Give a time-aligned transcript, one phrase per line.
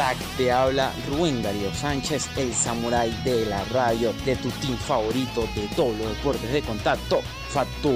[0.00, 5.46] crack, te habla Rubén Darío Sánchez, el samurái de la radio, de tu team favorito
[5.54, 7.92] de todos los deportes de contacto, Factor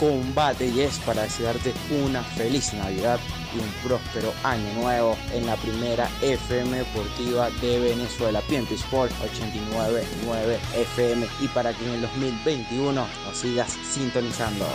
[0.00, 1.72] Combate y es para desearte
[2.04, 3.20] una feliz Navidad
[3.54, 10.58] y un próspero año nuevo en la primera FM deportiva de Venezuela, PMP Sport 899
[10.74, 14.66] FM y para que en el 2021 nos sigas sintonizando.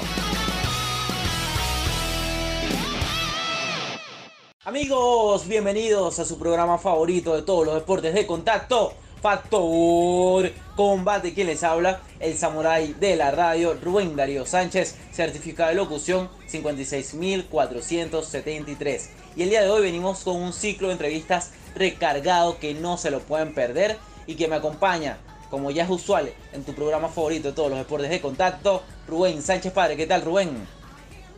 [4.69, 11.33] Amigos, bienvenidos a su programa favorito de todos los deportes de contacto, Factor Combate.
[11.33, 19.09] Quien les habla, el samurái de la radio, Rubén Darío Sánchez, certificado de locución 56473.
[19.35, 23.09] Y el día de hoy venimos con un ciclo de entrevistas recargado que no se
[23.09, 23.97] lo pueden perder
[24.27, 25.17] y que me acompaña,
[25.49, 29.41] como ya es usual en tu programa favorito de todos los deportes de contacto, Rubén
[29.41, 29.97] Sánchez Padre.
[29.97, 30.78] ¿Qué tal, Rubén?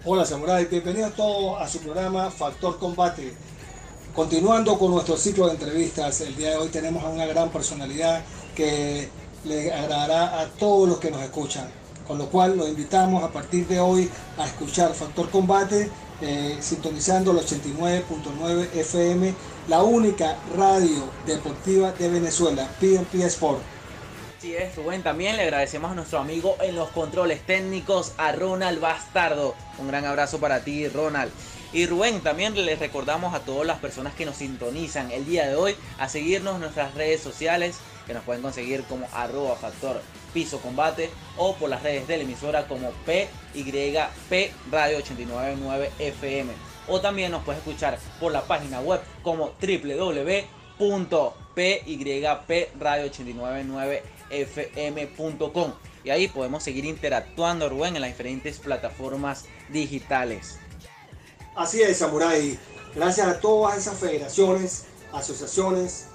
[0.03, 3.35] Hola Samurai, bienvenidos todos a su programa Factor Combate.
[4.15, 8.23] Continuando con nuestro ciclo de entrevistas, el día de hoy tenemos a una gran personalidad
[8.55, 9.09] que
[9.43, 11.69] le agradará a todos los que nos escuchan.
[12.07, 17.29] Con lo cual los invitamos a partir de hoy a escuchar Factor Combate, eh, sintonizando
[17.29, 19.35] el 89.9 FM,
[19.67, 23.59] la única radio deportiva de Venezuela, PNP Sport.
[24.41, 25.03] Así es, Rubén.
[25.03, 29.53] También le agradecemos a nuestro amigo en los controles técnicos, a Ronald Bastardo.
[29.77, 31.31] Un gran abrazo para ti, Ronald.
[31.73, 35.53] Y Rubén, también les recordamos a todas las personas que nos sintonizan el día de
[35.53, 40.01] hoy a seguirnos en nuestras redes sociales, que nos pueden conseguir como arroba factor
[40.33, 46.51] piso combate o por las redes de la emisora como PYP Radio 899 FM.
[46.87, 49.51] O también nos puedes escuchar por la página web como
[54.31, 60.57] www.pygradio899fm.com y ahí podemos seguir interactuando Rubén en las diferentes plataformas digitales.
[61.55, 62.57] Así es, Samurai.
[62.95, 66.07] Gracias a todas esas federaciones, asociaciones,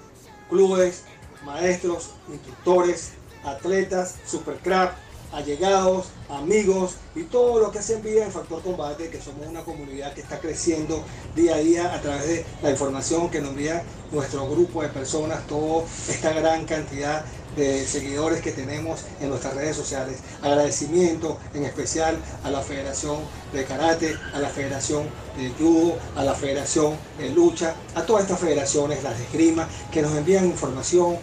[0.48, 1.04] clubes,
[1.44, 3.12] maestros, instructores,
[3.44, 4.96] atletas, supercraft,
[5.32, 10.14] allegados, amigos y todo lo que hacen vida en Factor Combate, que somos una comunidad
[10.14, 11.02] que está creciendo
[11.34, 15.46] día a día a través de la información que nos envía nuestro grupo de personas,
[15.46, 17.24] toda esta gran cantidad
[17.56, 20.18] de seguidores que tenemos en nuestras redes sociales.
[20.42, 23.16] Agradecimiento en especial a la Federación
[23.52, 25.04] de Karate, a la Federación
[25.36, 30.02] de Judo, a la Federación de Lucha, a todas estas federaciones, las de esgrima, que
[30.02, 31.16] nos envían información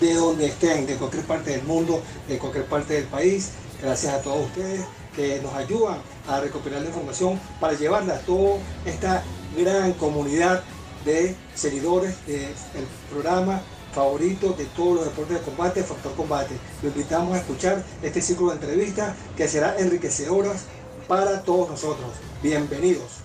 [0.00, 3.50] de donde estén, de cualquier parte del mundo, de cualquier parte del país.
[3.80, 4.84] Gracias a todos ustedes
[5.14, 9.22] que nos ayudan a recopilar la información para llevarla a toda esta
[9.56, 10.62] gran comunidad
[11.04, 13.62] de seguidores del programa
[13.92, 16.54] favorito de todos los deportes de combate, Factor Combate.
[16.82, 20.66] Lo invitamos a escuchar este ciclo de entrevistas que será enriquecedoras
[21.06, 22.10] para todos nosotros.
[22.42, 23.22] Bienvenidos.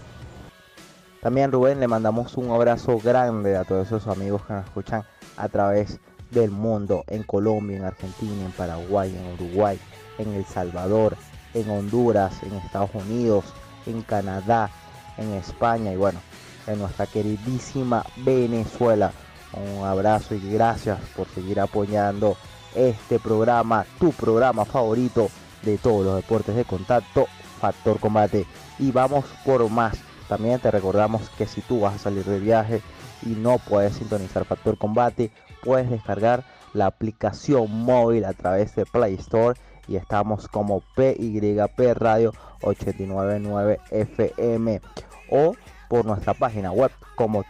[1.21, 5.05] También Rubén le mandamos un abrazo grande a todos esos amigos que nos escuchan
[5.37, 5.99] a través
[6.31, 9.79] del mundo, en Colombia, en Argentina, en Paraguay, en Uruguay,
[10.17, 11.15] en El Salvador,
[11.53, 13.45] en Honduras, en Estados Unidos,
[13.85, 14.69] en Canadá,
[15.17, 16.19] en España y bueno,
[16.67, 19.13] en nuestra queridísima Venezuela.
[19.53, 22.35] Un abrazo y gracias por seguir apoyando
[22.75, 25.29] este programa, tu programa favorito
[25.61, 27.27] de todos los deportes de contacto,
[27.59, 28.45] Factor Combate.
[28.79, 29.97] Y vamos por más.
[30.27, 32.81] También te recordamos que si tú vas a salir de viaje
[33.23, 35.31] y no puedes sintonizar Factor Combate,
[35.63, 36.43] puedes descargar
[36.73, 44.81] la aplicación móvil a través de Play Store y estamos como PYP Radio 899 FM
[45.29, 45.55] o
[45.89, 47.43] por nuestra página web como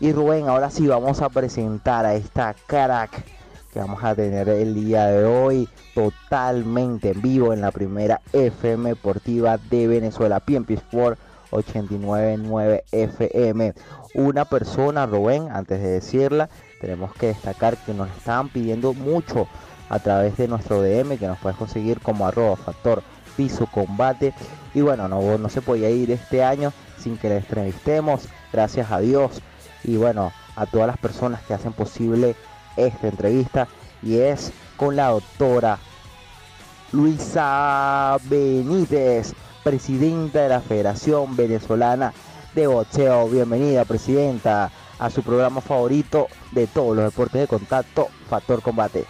[0.00, 3.24] Y Rubén, ahora sí vamos a presentar a esta crack
[3.72, 8.88] que vamos a tener el día de hoy totalmente en vivo en la primera FM
[8.88, 11.18] Deportiva de Venezuela, PMP Sport
[11.50, 13.74] 899 FM.
[14.14, 16.48] Una persona, Rubén, antes de decirla,
[16.80, 19.46] tenemos que destacar que nos estaban pidiendo mucho
[19.88, 23.02] a través de nuestro DM, que nos puedes conseguir como arroba factor
[23.36, 24.34] piso combate.
[24.74, 29.00] Y bueno, no, no se podía ir este año sin que le entrevistemos, gracias a
[29.00, 29.42] Dios.
[29.84, 32.34] Y bueno, a todas las personas que hacen posible
[32.76, 33.68] esta entrevista
[34.02, 35.78] y es con la doctora
[36.92, 42.12] Luisa Benítez, presidenta de la Federación Venezolana
[42.54, 43.28] de Boxeo.
[43.28, 49.06] Bienvenida, presidenta, a su programa favorito de todos los deportes de contacto, Factor Combate.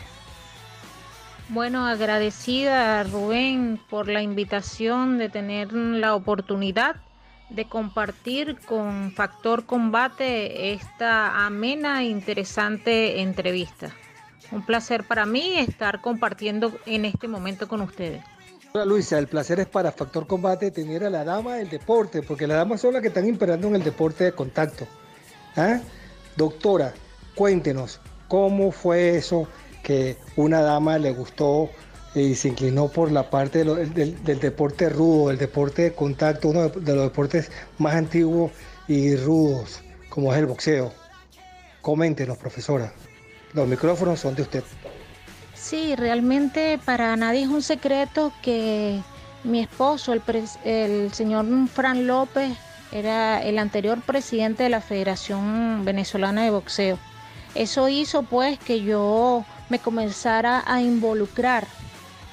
[1.49, 6.97] Bueno, agradecida Rubén por la invitación de tener la oportunidad
[7.51, 13.91] de compartir con Factor Combate esta amena e interesante entrevista.
[14.53, 18.23] Un placer para mí estar compartiendo en este momento con ustedes.
[18.73, 22.47] Hola Luisa, el placer es para Factor Combate tener a la dama del deporte, porque
[22.47, 24.87] las damas son las que están imperando en el deporte de contacto.
[25.61, 25.79] ¿Ah?
[26.37, 26.95] Doctora,
[27.35, 29.47] cuéntenos, ¿cómo fue eso
[29.83, 31.69] que una dama le gustó
[32.15, 36.95] y se inclinó por la parte del, deporte rudo, el deporte de contacto, uno de,
[36.95, 38.53] los deportes más antiguos
[38.89, 40.95] y rudos, como es el boxeo.
[41.83, 42.91] Coméntenos, profesora.
[43.53, 44.65] Los micrófonos son de usted.
[45.55, 48.99] Sí, realmente para nadie es un secreto que
[49.45, 50.23] mi esposo, el,
[50.65, 52.57] el señor Fran López,
[52.93, 56.99] era el anterior presidente de la Federación Venezolana de Boxeo.
[57.55, 61.67] Eso hizo pues que yo me comenzara a involucrar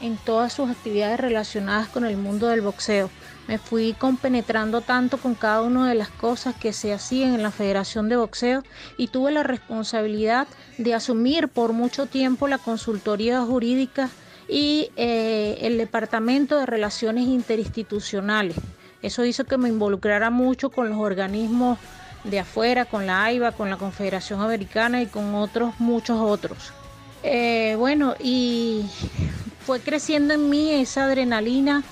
[0.02, 3.10] en todas sus actividades relacionadas con el mundo del boxeo.
[3.48, 7.52] Me fui compenetrando tanto con cada una de las cosas que se hacían en la
[7.52, 8.64] Federación de Boxeo
[8.98, 14.10] y tuve la responsabilidad de asumir por mucho tiempo la consultoría jurídica
[14.50, 18.58] y eh, el Departamento de Relaciones Interinstitucionales.
[19.02, 21.78] Eso hizo que me involucrara mucho con los organismos
[22.24, 26.74] de afuera, con la AIBA, con la Confederación Americana y con otros, muchos otros.
[27.24, 28.86] Eh, bueno, y
[29.66, 31.84] fue creciendo en mí esa adrenalina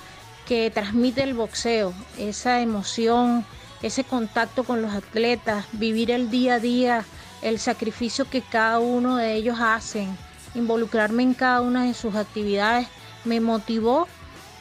[0.47, 3.45] que transmite el boxeo, esa emoción,
[3.81, 7.05] ese contacto con los atletas, vivir el día a día,
[7.41, 10.15] el sacrificio que cada uno de ellos hacen,
[10.53, 12.87] involucrarme en cada una de sus actividades,
[13.25, 14.07] me motivó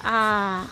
[0.03, 0.67] a,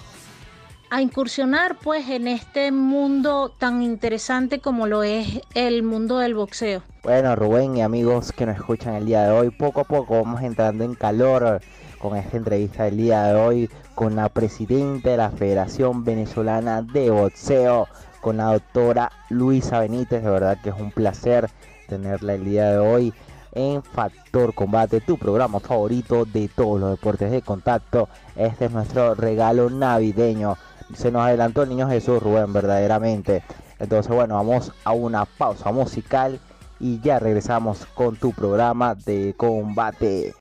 [0.93, 6.83] a incursionar pues en este mundo tan interesante como lo es el mundo del boxeo.
[7.03, 10.43] Bueno, Rubén y amigos que nos escuchan el día de hoy, poco a poco vamos
[10.43, 11.63] entrando en calor
[11.99, 17.09] con esta entrevista del día de hoy con la presidenta de la Federación Venezolana de
[17.09, 17.89] Boxeo,
[18.21, 20.23] con la doctora Luisa Benítez.
[20.23, 21.49] De verdad que es un placer
[21.89, 23.15] tenerla el día de hoy
[23.53, 28.11] en Factor Combate, tu programa favorito de todos los deportes de contacto.
[28.37, 30.59] Este es nuestro regalo navideño
[30.95, 33.43] se nos adelantó el niño Jesús Rubén, verdaderamente.
[33.79, 36.39] Entonces, bueno, vamos a una pausa musical
[36.79, 40.35] y ya regresamos con tu programa de combate.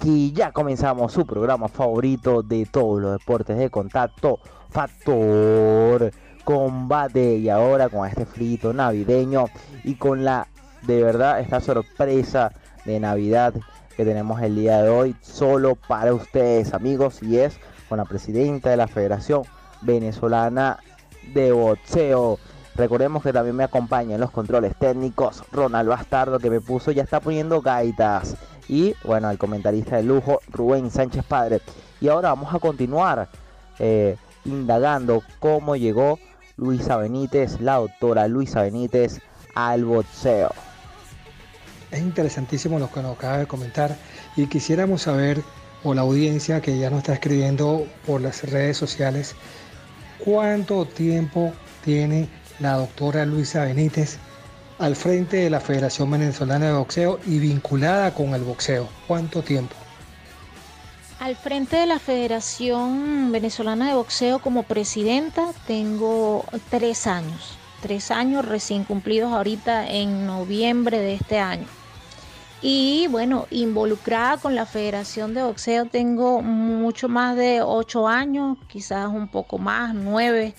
[0.00, 4.38] Cracky, ya comenzamos su programa favorito de todos los deportes de contacto,
[4.70, 6.10] Factor
[6.44, 7.36] Combate.
[7.36, 9.46] Y ahora con este frito navideño
[9.84, 10.48] y con la,
[10.82, 12.52] de verdad, esta sorpresa
[12.84, 13.54] de Navidad
[13.96, 18.70] que tenemos el día de hoy solo para ustedes amigos y es con la presidenta
[18.70, 19.42] de la Federación
[19.82, 20.78] Venezolana
[21.34, 22.38] de Boxeo.
[22.74, 27.02] Recordemos que también me acompaña en los controles técnicos Ronald Bastardo que me puso, ya
[27.02, 28.36] está poniendo gaitas.
[28.70, 31.60] Y bueno, el comentarista de lujo Rubén Sánchez Padre.
[32.00, 33.28] Y ahora vamos a continuar
[33.80, 36.20] eh, indagando cómo llegó
[36.56, 39.20] Luisa Benítez, la doctora Luisa Benítez,
[39.56, 40.52] al boxeo.
[41.90, 43.96] Es interesantísimo lo que nos acaba de comentar
[44.36, 45.42] y quisiéramos saber,
[45.82, 49.34] o la audiencia que ya nos está escribiendo por las redes sociales,
[50.24, 51.52] cuánto tiempo
[51.84, 52.28] tiene
[52.60, 54.20] la doctora Luisa Benítez
[54.80, 58.88] al frente de la Federación Venezolana de Boxeo y vinculada con el boxeo.
[59.06, 59.74] ¿Cuánto tiempo?
[61.20, 68.46] Al frente de la Federación Venezolana de Boxeo como presidenta tengo tres años, tres años
[68.46, 71.66] recién cumplidos ahorita en noviembre de este año.
[72.62, 79.08] Y bueno, involucrada con la Federación de Boxeo tengo mucho más de ocho años, quizás
[79.08, 80.54] un poco más, nueve,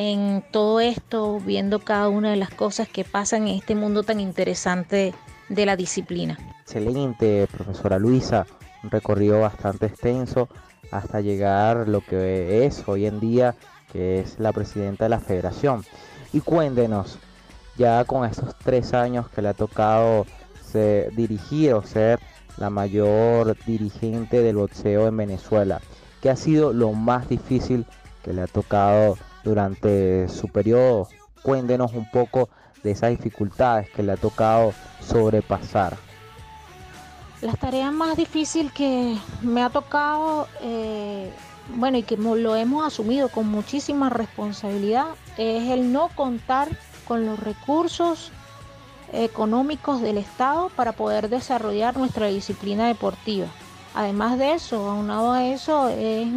[0.00, 4.18] en todo esto, viendo cada una de las cosas que pasan en este mundo tan
[4.18, 5.12] interesante
[5.50, 6.38] de la disciplina.
[6.62, 8.46] Excelente, profesora Luisa,
[8.82, 10.48] un recorrido bastante extenso
[10.90, 13.54] hasta llegar lo que es hoy en día,
[13.92, 15.84] que es la presidenta de la federación.
[16.32, 17.18] Y cuéntenos,
[17.76, 20.24] ya con estos tres años que le ha tocado
[21.12, 22.20] dirigir o ser
[22.56, 25.80] la mayor dirigente del boxeo en Venezuela.
[26.22, 27.84] ¿Qué ha sido lo más difícil
[28.22, 31.08] que le ha tocado durante su periodo?
[31.42, 32.50] Cuéntenos un poco
[32.82, 35.96] de esas dificultades que le ha tocado sobrepasar.
[37.40, 41.32] Las tareas más difíciles que me ha tocado, eh,
[41.74, 45.06] bueno, y que lo hemos asumido con muchísima responsabilidad,
[45.38, 46.68] es el no contar
[47.08, 48.30] con los recursos
[49.12, 53.46] económicos del Estado para poder desarrollar nuestra disciplina deportiva.
[53.94, 56.28] Además de eso, aunado a eso, es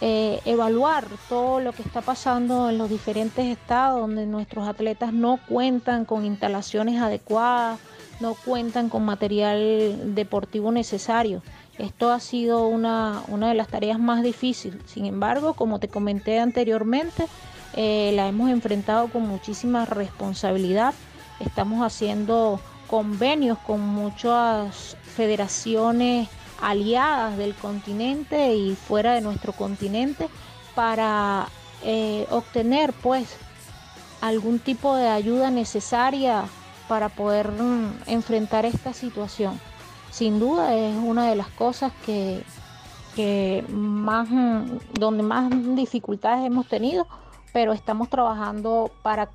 [0.00, 5.38] eh, evaluar todo lo que está pasando en los diferentes estados donde nuestros atletas no
[5.48, 7.78] cuentan con instalaciones adecuadas,
[8.20, 11.42] no cuentan con material deportivo necesario.
[11.78, 14.80] Esto ha sido una, una de las tareas más difíciles.
[14.86, 17.26] Sin embargo, como te comenté anteriormente,
[17.74, 20.94] eh, la hemos enfrentado con muchísima responsabilidad
[21.40, 26.28] Estamos haciendo convenios con muchas federaciones
[26.60, 30.28] aliadas del continente y fuera de nuestro continente
[30.74, 31.48] para
[31.82, 33.36] eh, obtener pues
[34.20, 36.44] algún tipo de ayuda necesaria
[36.88, 39.60] para poder mm, enfrentar esta situación.
[40.10, 42.44] Sin duda es una de las cosas que,
[43.68, 47.06] más mm, donde más dificultades hemos tenido,
[47.52, 49.30] pero estamos trabajando para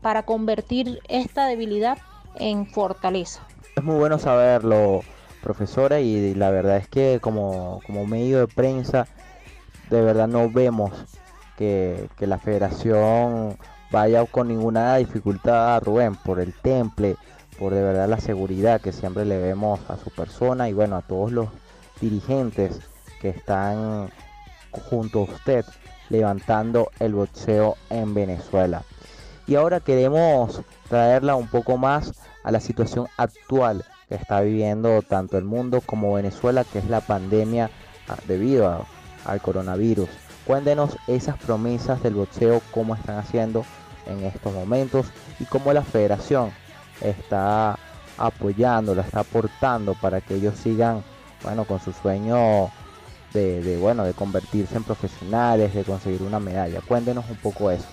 [0.00, 1.98] para convertir esta debilidad
[2.36, 3.40] en fortaleza.
[3.76, 5.02] Es muy bueno saberlo,
[5.42, 9.06] profesora, y la verdad es que como, medio de prensa,
[9.90, 10.92] de verdad no vemos
[11.56, 13.56] que, la federación
[13.90, 17.16] vaya con ninguna dificultad a Rubén por el temple,
[17.58, 21.02] por de verdad la seguridad que siempre le vemos a su persona y bueno, a
[21.02, 21.48] todos los
[22.00, 22.80] dirigentes
[23.20, 24.10] que están
[24.70, 25.64] junto a usted
[26.10, 28.82] levantando el boxeo en Venezuela.
[29.46, 32.12] Y ahora queremos traerla un poco más
[32.42, 37.00] a la situación actual que está viviendo tanto el mundo como Venezuela, que es la
[37.00, 37.70] pandemia
[38.08, 38.86] ah, debido
[39.24, 40.08] al coronavirus.
[40.46, 43.64] Cuéntenos esas promesas del boxeo, cómo están haciendo
[44.06, 45.06] en estos momentos
[45.40, 46.50] y cómo la federación
[47.00, 47.78] está
[48.16, 51.02] apoyando, la está aportando para que ellos sigan
[51.42, 52.70] bueno, con su sueño
[53.32, 56.80] de, de, bueno, de convertirse en profesionales, de conseguir una medalla.
[56.80, 57.86] Cuéntenos un poco eso.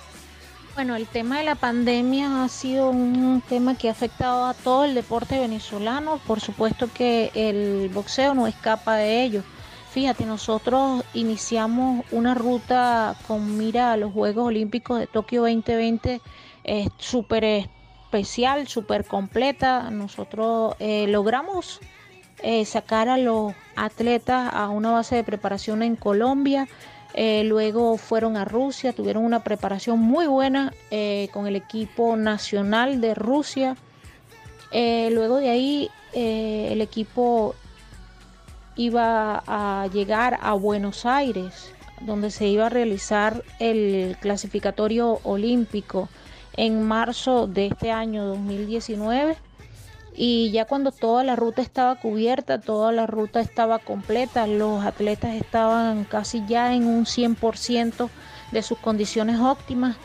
[0.76, 4.86] Bueno, el tema de la pandemia ha sido un tema que ha afectado a todo
[4.86, 6.20] el deporte venezolano.
[6.26, 9.44] Por supuesto que el boxeo no escapa de ello.
[9.92, 16.20] Fíjate, nosotros iniciamos una ruta con mira a los Juegos Olímpicos de Tokio 2020
[16.64, 19.92] eh, súper especial, súper completa.
[19.92, 21.82] Nosotros eh, logramos
[22.42, 26.68] eh, sacar a los atletas a una base de preparación en Colombia.
[27.14, 33.02] Eh, luego fueron a Rusia, tuvieron una preparación muy buena eh, con el equipo nacional
[33.02, 33.78] de Rusia.
[34.72, 37.56] Eh, luego de ahí el equipo
[38.76, 46.10] iba a llegar a Buenos Aires, donde se iba a realizar el clasificatorio olímpico
[46.56, 49.38] en marzo de este año 2019
[50.16, 55.36] y ya cuando toda la ruta estaba cubierta, toda la ruta estaba completa, los atletas
[55.36, 58.10] estaban casi ya en un 100%
[58.52, 59.96] de sus condiciones óptimas.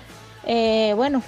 [0.47, 1.23] Eh, bueno,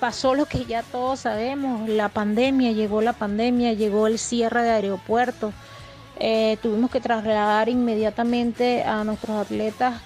[0.00, 4.70] pasó lo que ya todos sabemos, la pandemia, llegó la pandemia, llegó el cierre de
[4.70, 5.52] aeropuertos,
[6.18, 10.00] eh, tuvimos que trasladar inmediatamente a nuestros atletas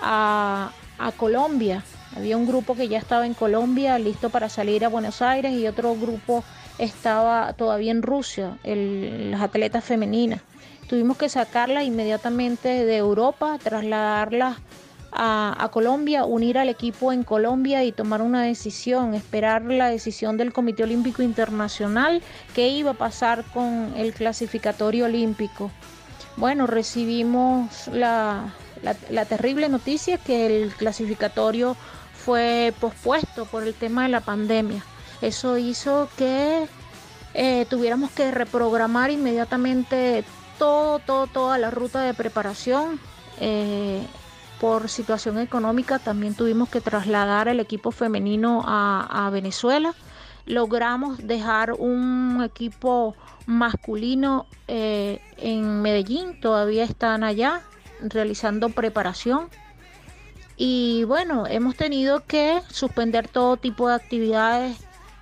[0.00, 1.84] a, a Colombia.
[2.16, 5.66] Había un grupo que ya estaba en Colombia listo para salir a Buenos Aires y
[5.66, 6.44] otro grupo
[6.82, 10.40] estaba todavía en Rusia, las atletas femeninas.
[10.88, 14.58] Tuvimos que sacarlas inmediatamente de Europa, trasladarlas
[15.12, 20.52] a, Colombia, unir al equipo en Colombia y tomar una decisión, esperar la decisión del
[20.52, 22.20] Comité Olímpico Internacional,
[22.54, 25.70] qué iba a pasar con el clasificatorio olímpico.
[26.36, 28.54] Bueno, recibimos la,
[29.10, 31.76] la terrible noticia que el clasificatorio
[32.12, 34.82] fue pospuesto por el tema de la pandemia.
[35.22, 36.66] Eso hizo que
[37.34, 40.24] eh, tuviéramos que reprogramar inmediatamente
[40.58, 43.00] todo, todo, toda la ruta de preparación.
[43.40, 44.04] Eh,
[44.60, 49.92] por situación económica también tuvimos que trasladar el equipo femenino a, Venezuela.
[50.46, 57.62] Logramos dejar un equipo masculino eh, en Medellín, todavía están allá
[58.00, 59.48] realizando preparación.
[60.56, 64.76] Y bueno, hemos tenido que suspender todo tipo de actividades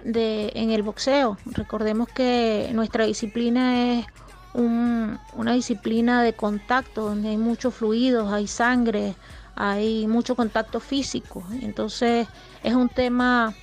[0.04, 1.36] de, en el boxeo.
[1.46, 4.06] Recordemos que nuestra disciplina es
[4.52, 9.14] una disciplina de contacto, donde hay muchos fluidos, hay sangre,
[9.54, 11.44] hay mucho contacto físico.
[11.60, 12.26] Entonces
[12.62, 13.54] es un tema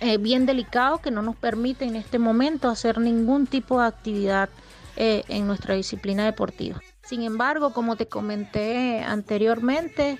[0.00, 4.48] eh, bien delicado que no nos permite en este momento hacer ningún tipo de actividad
[4.96, 6.80] eh, en nuestra disciplina deportiva.
[7.02, 10.18] Sin embargo, como te comenté anteriormente,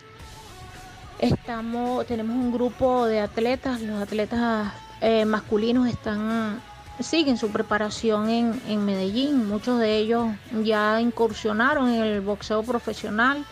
[1.18, 4.72] estamos, tenemos un grupo de atletas, los atletas
[5.04, 6.62] eh, masculinos están
[6.98, 9.46] siguen su preparación en, Medellín.
[9.46, 10.28] Muchos de ellos
[10.62, 13.44] ya incursionaron en el boxeo profesional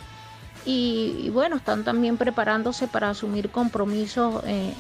[0.65, 4.73] y, bueno, están también preparándose para asumir compromisos eh,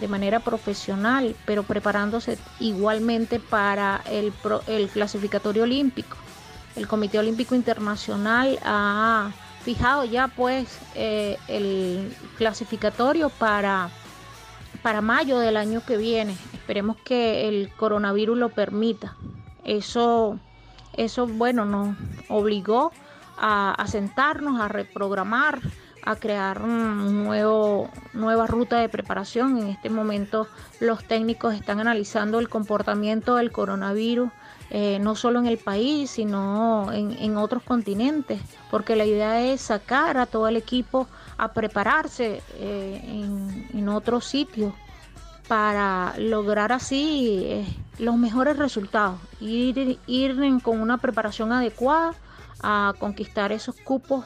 [0.00, 4.34] de manera profesional, pero preparándose igualmente para el,
[4.66, 6.18] el clasificatorio olímpico.
[6.76, 9.30] El Comité Olímpico Internacional ha
[9.64, 13.90] fijado ya pues eh, el clasificatorio para
[14.82, 16.36] para mayo del año que viene.
[16.52, 19.16] Esperemos que el coronavirus lo permita.
[19.64, 20.38] Eso,
[20.96, 21.96] eso bueno, nos
[22.28, 22.92] obligó
[23.38, 25.60] a, sentarnos, a reprogramar,
[26.04, 29.58] a crear un nuevo, nueva ruta de preparación.
[29.58, 30.48] En este momento
[30.80, 34.30] los técnicos están analizando el comportamiento del coronavirus,
[34.70, 40.16] eh, no solo en el país, sino en, otros continentes, porque la idea es sacar
[40.16, 44.72] a todo el equipo a prepararse eh, en, en otros sitios
[45.48, 47.66] para lograr así eh,
[47.98, 52.14] los mejores resultados, ir, ir con una preparación adecuada
[52.62, 54.24] a conquistar esos cupos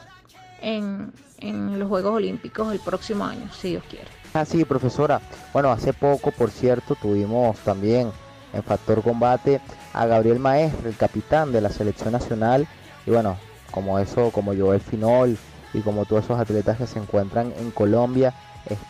[0.61, 4.07] en, en los Juegos Olímpicos el próximo año, si Dios quiere.
[4.33, 5.21] Así, ah, profesora.
[5.53, 8.11] Bueno, hace poco, por cierto, tuvimos también
[8.53, 9.61] en Factor Combate
[9.93, 12.67] a Gabriel Maestre, el capitán de la selección nacional.
[13.05, 13.37] Y bueno,
[13.71, 15.37] como eso, como Joel Finol
[15.73, 18.33] y como todos esos atletas que se encuentran en Colombia,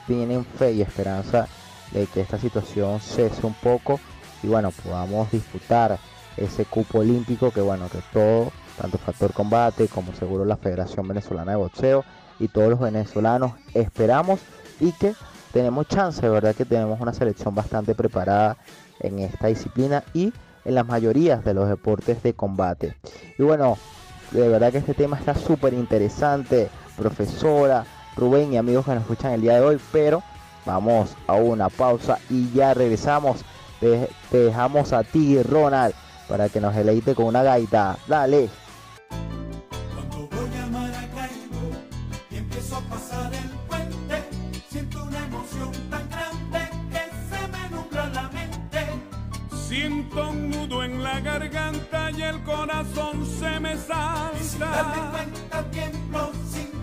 [0.08, 1.48] tienen fe y esperanza
[1.92, 4.00] de que esta situación cese un poco
[4.44, 5.98] y bueno, podamos disputar
[6.36, 11.52] ese cupo olímpico que bueno, que todo, tanto Factor Combate como seguro la Federación Venezolana
[11.52, 12.04] de Boxeo
[12.40, 14.40] y todos los venezolanos esperamos
[14.80, 15.14] y que
[15.52, 18.58] tenemos chance, de verdad que tenemos una selección bastante preparada
[19.00, 20.34] en esta disciplina y
[20.66, 22.96] en las mayorías de los deportes de combate.
[23.38, 23.78] Y bueno,
[24.32, 29.34] de verdad que este tema está súper interesante, profesora, Rubén y amigos que nos escuchan
[29.34, 30.24] el día de hoy, pero
[30.68, 33.38] Vamos a una pausa y ya regresamos.
[33.80, 35.96] Te, dejamos a ti, Ronald,
[36.28, 37.98] para que nos deleite con una gaita.
[38.06, 38.50] Dale.
[42.82, 44.24] Pasar el puente,
[44.70, 48.86] siento una emoción tan grande que se me nubla la mente.
[49.68, 54.32] Siento un nudo en la garganta y el corazón se me salta.
[54.40, 56.78] Y sin darme cuenta tiemblo sin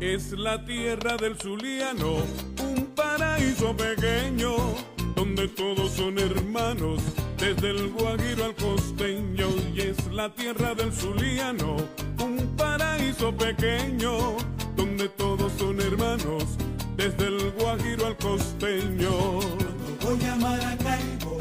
[0.00, 2.16] Es la tierra del Zuliano,
[2.64, 4.56] un paraíso pequeño,
[5.14, 7.00] donde todos son hermanos,
[7.40, 9.48] desde el Guajiro al costeño.
[9.74, 11.76] Y es la tierra del Zuliano,
[12.22, 14.36] un paraíso pequeño,
[14.76, 16.44] donde todos son hermanos,
[16.96, 19.10] desde el Guajiro al costeño.
[19.10, 21.38] Cuando voy a Maracaibo,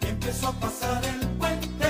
[0.00, 1.86] empiezo a pasar el puente.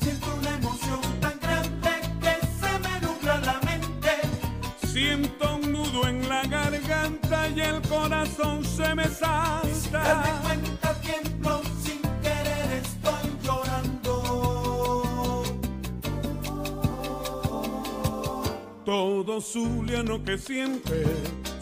[0.00, 4.12] Siento una emoción tan grande que se me nubla la mente.
[4.86, 9.90] Siento un nudo en la garganta y el corazón se me salta.
[9.90, 10.81] Darme cuenta
[18.92, 21.04] Todo zuliano que siente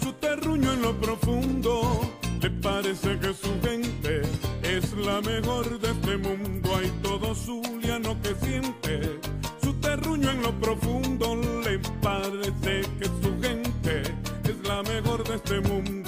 [0.02, 2.00] su terruño en lo profundo,
[2.42, 4.22] le parece que su gente
[4.64, 6.76] es la mejor de este mundo.
[6.76, 9.20] Hay todo zuliano que siente
[9.62, 14.02] su terruño en lo profundo, le parece que su gente
[14.42, 15.99] es la mejor de este mundo.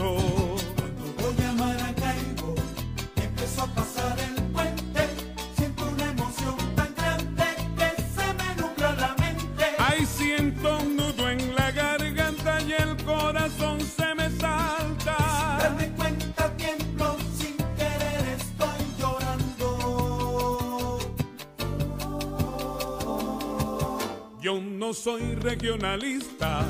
[24.52, 26.66] Yo no soy regionalista,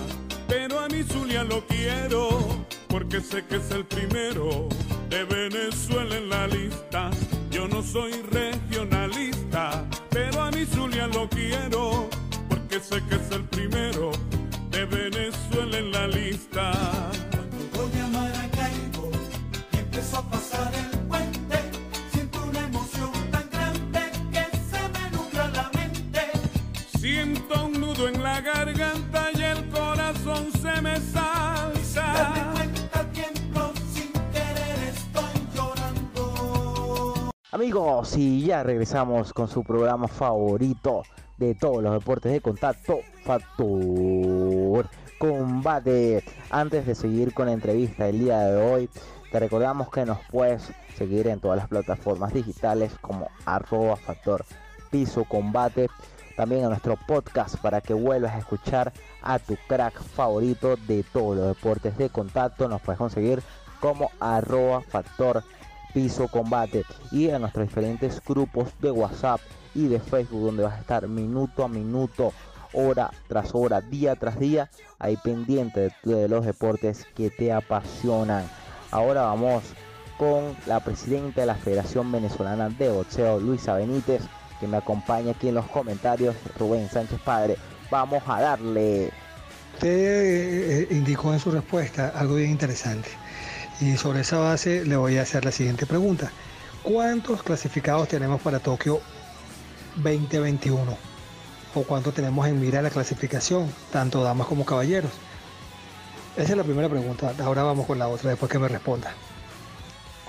[0.47, 4.68] pero a mi Zulia lo quiero, porque sé que es el primero
[5.11, 7.11] de Venezuela en la lista.
[7.51, 12.09] Yo no soy regionalista, pero a mi Zulia lo quiero,
[12.49, 13.51] porque sé que es el primero
[38.16, 41.04] Y ya regresamos con su programa favorito
[41.38, 46.22] de todos los deportes de contacto, Factor Combate.
[46.50, 48.90] Antes de seguir con la entrevista del día de hoy,
[49.30, 54.44] te recordamos que nos puedes seguir en todas las plataformas digitales como arroba Factor
[54.90, 55.88] Piso Combate.
[56.37, 61.38] También en nuestro podcast para que vuelvas a escuchar a tu crack favorito de todos
[61.38, 62.68] los deportes de contacto.
[62.68, 63.42] Nos puedes conseguir
[63.80, 65.42] como arroba Factor
[65.92, 69.40] Piso Combate y en nuestros diferentes grupos de WhatsApp
[69.74, 72.33] y de Facebook donde vas a estar minuto a minuto,
[72.72, 78.44] hora tras hora, día tras día, ahí pendiente de, los deportes que te apasionan.
[78.90, 79.62] Ahora vamos
[80.18, 84.22] con la presidenta de la Federación Venezolana de Boxeo, Luisa Benítez,
[84.61, 87.57] que me acompaña aquí en los comentarios, Rubén Sánchez Padre.
[87.90, 89.11] Vamos a darle.
[89.74, 93.09] Usted eh, indicó en su respuesta algo bien interesante.
[93.83, 96.31] Y sobre esa base le voy a hacer la siguiente pregunta.
[96.85, 99.01] ¿Cuántos clasificados tenemos para Tokio
[99.97, 100.97] 2021?
[101.75, 105.11] ¿O cuánto tenemos en mira la clasificación, tanto damas como caballeros?
[106.37, 107.35] Esa es la primera pregunta.
[107.42, 109.14] Ahora vamos con la otra, después que me responda.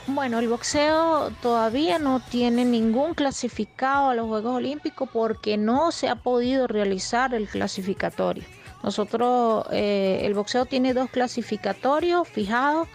[0.08, 6.10] Bueno, el boxeo todavía no tiene ningún clasificado a los Juegos Olímpicos porque no se
[6.10, 8.46] ha podido realizar el clasificatorio.
[8.82, 12.88] Nosotros, eh, el boxeo tiene dos clasificatorios fijados,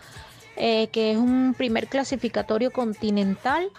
[0.58, 3.70] eh, que es un primer clasificatorio continental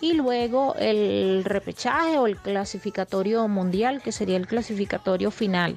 [0.00, 5.76] y luego el repechaje o el clasificatorio mundial, que sería el clasificatorio final.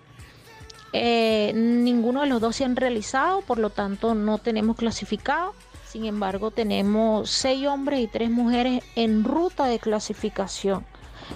[0.93, 5.56] Eh, ninguno de los dos se han realizado, por lo tanto no tenemos clasificado.
[5.88, 10.86] Sin embargo, tenemos seis hombres y tres mujeres en ruta de clasificación.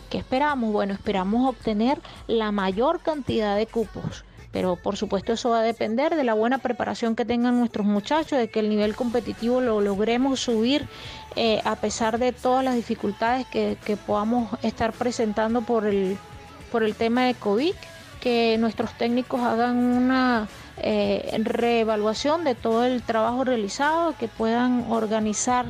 [0.10, 0.72] ¿Qué esperamos?
[0.72, 4.24] Bueno, esperamos obtener la mayor cantidad de cupos.
[4.56, 8.40] Pero por supuesto eso va a depender de la buena preparación que tengan nuestros muchachos,
[8.40, 10.88] de que el nivel competitivo lo logremos subir
[11.36, 16.18] eh, a pesar de todas las dificultades que, podamos estar presentando por el,
[16.72, 17.74] por el tema de COVID,
[18.22, 25.66] que nuestros técnicos hagan una eh, reevaluación de todo el trabajo realizado, que puedan organizar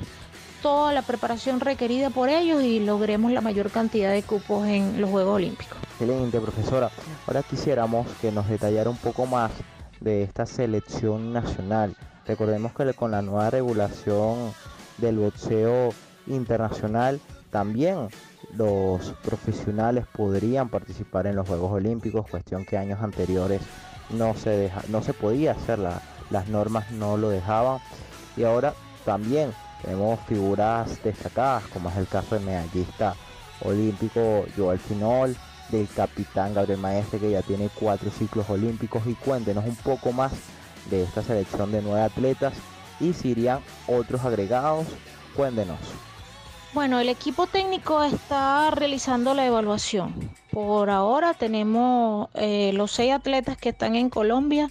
[0.65, 5.11] toda la preparación requerida por ellos y logremos la mayor cantidad de cupos en los
[5.11, 5.77] Juegos Olímpicos.
[5.91, 6.89] Excelente, profesora.
[7.27, 9.51] Ahora quisiéramos que nos detallara un poco más
[9.99, 11.95] de esta selección nacional.
[12.25, 14.55] Recordemos que con la nueva regulación
[14.97, 15.93] del boxeo
[16.25, 17.19] internacional,
[17.51, 18.07] también
[18.57, 23.61] los profesionales podrían participar en los Juegos Olímpicos, cuestión que años anteriores
[24.09, 26.01] no se, deja, no se podía hacer, la,
[26.31, 27.77] las normas no lo dejaban.
[28.35, 28.73] Y ahora
[29.05, 33.15] también tenemos figuras destacadas, como es el caso del medallista
[33.61, 35.35] olímpico Joel Finol,
[35.69, 39.05] del capitán Gabriel Maestre, que ya tiene cuatro ciclos olímpicos.
[39.07, 40.31] Y cuéntenos un poco más
[40.89, 42.53] de esta selección de nueve atletas
[42.99, 44.85] y si irían otros agregados.
[45.35, 45.79] Cuéntenos.
[46.73, 50.13] Bueno, el equipo técnico está realizando la evaluación.
[50.51, 54.69] Por ahora tenemos eh, los seis atletas que están en Colombia,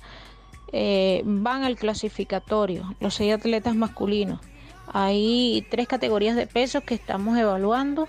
[0.73, 4.41] eh, van al clasificatorio, los seis atletas masculinos.
[4.97, 8.07] Hay tres categorías de pesos que estamos evaluando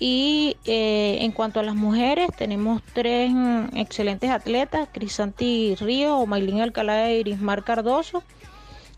[0.00, 6.60] Y eh, en cuanto a las mujeres, tenemos tres mm, excelentes atletas, Crisanti Río, Maylin
[6.60, 8.24] Alcalá e Irismar Cardoso,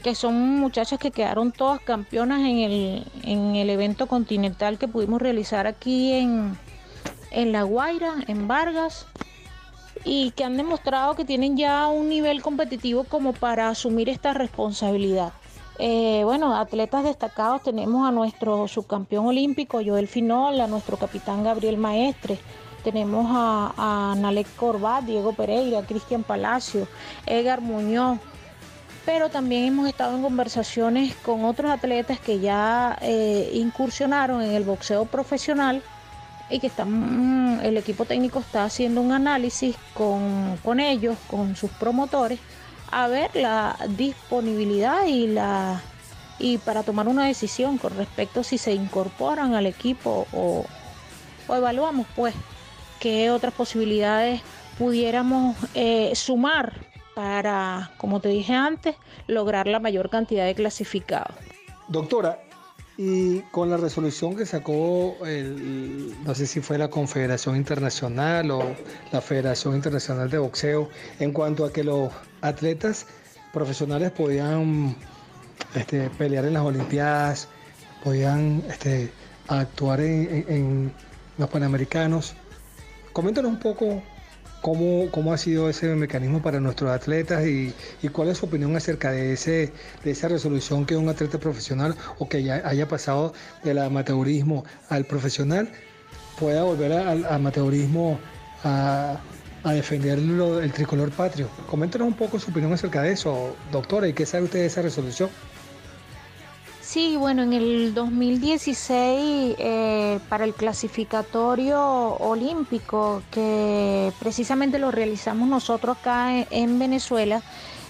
[0.02, 5.20] que son muchachas que quedaron todas campeonas en el, en el evento continental que pudimos
[5.20, 9.06] realizar aquí en La Guaira, en Vargas,
[10.04, 15.32] y que han demostrado que tienen ya un nivel competitivo como para asumir esta responsabilidad.
[15.82, 21.78] Eh, bueno, atletas destacados tenemos a nuestro subcampeón olímpico Joel Finol, a nuestro capitán Gabriel
[21.78, 22.38] Maestre,
[22.84, 26.86] tenemos a, Nalek Corbat, Diego Pereira, Cristian Palacio,
[27.24, 28.18] Edgar Muñoz,
[29.06, 34.64] pero también hemos estado en conversaciones con otros atletas que ya eh, incursionaron en el
[34.64, 35.82] boxeo profesional
[36.50, 41.56] y que están, mm, el equipo técnico está haciendo un análisis con, con ellos, con
[41.56, 42.38] sus promotores,
[42.90, 45.80] a ver la disponibilidad y la
[46.38, 50.64] y para tomar una decisión con respecto si se incorporan al equipo o,
[51.48, 52.34] evaluamos pues
[53.00, 54.40] qué otras posibilidades
[54.78, 61.34] pudiéramos eh, sumar para, como te dije antes, lograr la mayor cantidad de clasificados.
[61.88, 62.40] Doctora,
[63.02, 68.76] y con la resolución que sacó, el, no sé si fue la Confederación Internacional o
[69.10, 73.06] la Federación Internacional de Boxeo, en cuanto a que los atletas
[73.54, 74.94] profesionales podían
[75.74, 77.48] este, pelear en las Olimpiadas,
[78.04, 79.10] podían este,
[79.48, 80.92] actuar en, en
[81.38, 82.34] los Panamericanos.
[83.14, 84.02] Coméntanos un poco
[84.60, 87.74] ¿Cómo, ha sido ese mecanismo para nuestros atletas y,
[88.12, 89.72] cuál es su opinión acerca de, ese,
[90.04, 93.32] de esa resolución que un atleta profesional o que ya haya pasado
[93.64, 95.70] del amateurismo al profesional
[96.38, 98.18] pueda volver al amateurismo
[98.62, 99.18] a,
[99.64, 101.48] defender el tricolor patrio?
[101.66, 104.82] Coméntanos un poco su opinión acerca de eso, doctora, y qué sabe usted de esa
[104.82, 105.30] resolución.
[106.90, 111.80] Sí, bueno, en el 2016 eh, para el clasificatorio
[112.16, 117.42] olímpico que precisamente lo realizamos nosotros acá en, Venezuela,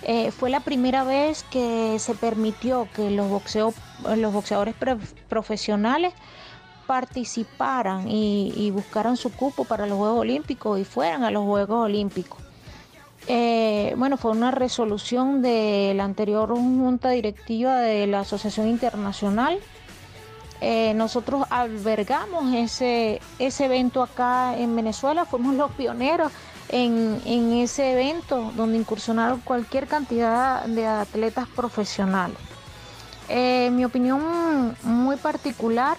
[0.03, 3.73] eh, fue la primera vez que se permitió que los, boxeo,
[4.19, 4.75] los boxeadores
[5.31, 6.13] profesionales
[6.87, 12.50] participaran y buscaran su cupo para los Juegos Olímpicos y fueran a los Juegos Olímpicos.
[13.27, 19.59] Eh, bueno, fue una resolución de la anterior junta directiva de la Asociación Internacional.
[20.61, 26.33] Eh, nosotros albergamos ese, ese evento acá en Venezuela, fuimos los pioneros
[26.69, 32.37] en, ese evento donde incursionaron cualquier cantidad de atletas profesionales.
[33.29, 35.97] Eh, mi opinión muy particular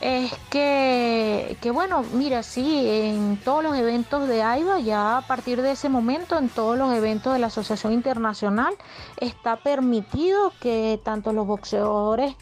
[0.00, 5.72] es que, bueno, mira, sí, en todos los eventos de AIBA, ya a partir de
[5.72, 8.74] ese momento, en todos los eventos de la Asociación Internacional,
[9.18, 12.34] está permitido que tanto los boxeadores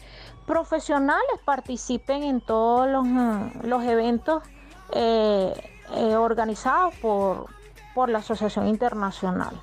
[0.45, 3.05] profesionales participen en todos los,
[3.63, 4.43] los eventos
[4.93, 5.53] eh,
[5.95, 7.47] eh, organizados por,
[7.93, 9.59] por la Asociación Internacional.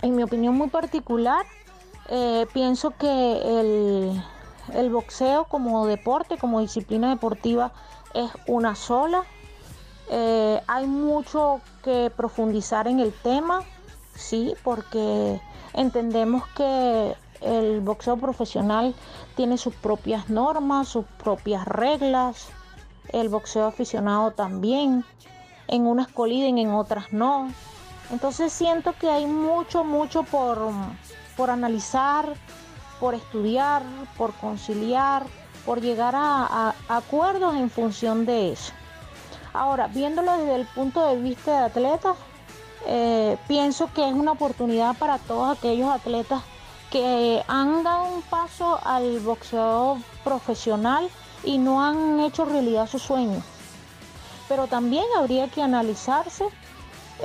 [0.00, 1.46] En mi opinión muy particular,
[2.08, 4.22] eh, pienso que el
[4.74, 7.72] el boxeo como deporte, como disciplina deportiva,
[8.14, 9.24] es una sola.
[10.10, 13.62] Eh, hay mucho que profundizar en el tema,
[14.14, 15.40] sí, porque
[15.74, 18.94] entendemos que el boxeo profesional
[19.36, 22.48] tiene sus propias normas, sus propias reglas,
[23.12, 25.04] el boxeo aficionado también,
[25.68, 27.48] en unas coliden, en otras no.
[28.10, 30.70] Entonces siento que hay mucho, mucho por,
[31.36, 32.34] por analizar,
[33.02, 33.82] por estudiar,
[34.16, 35.24] por conciliar,
[35.66, 38.72] por llegar a, acuerdos en función de eso.
[39.52, 42.16] Ahora, viéndolo desde el punto de vista de atletas,
[42.86, 46.44] eh, pienso que es una oportunidad para todos aquellos atletas
[46.92, 51.10] que han dado un paso al boxeo profesional
[51.42, 53.42] y no han hecho realidad sus sueños.
[54.48, 56.44] Pero también habría que analizarse